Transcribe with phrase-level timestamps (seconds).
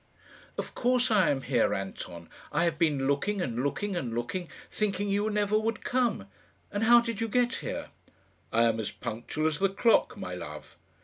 [0.57, 2.27] "Of course I am here, Anton.
[2.51, 6.27] I have been looking, and looking, and looking, thinking you never would come;
[6.71, 7.89] and how did you get here?"
[8.51, 10.75] "I am as punctual as the clock, my love."